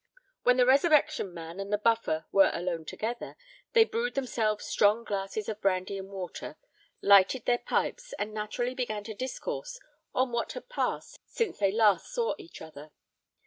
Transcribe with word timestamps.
When 0.41 0.57
the 0.57 0.65
Resurrection 0.65 1.31
Man 1.31 1.59
and 1.59 1.71
the 1.71 1.77
Buffer 1.77 2.25
were 2.31 2.49
alone 2.55 2.85
together, 2.85 3.37
they 3.73 3.85
brewed 3.85 4.15
themselves 4.15 4.65
strong 4.65 5.03
glasses 5.03 5.47
of 5.47 5.61
brandy 5.61 5.95
and 5.99 6.09
water, 6.09 6.57
lighted 7.03 7.45
their 7.45 7.59
pipes, 7.59 8.11
and 8.17 8.33
naturally 8.33 8.73
began 8.73 9.03
to 9.03 9.13
discourse 9.13 9.79
on 10.15 10.31
what 10.31 10.53
had 10.53 10.69
passed 10.69 11.19
since 11.27 11.59
they 11.59 11.71
last 11.71 12.11
saw 12.11 12.33
each 12.39 12.63
other. 12.63 12.89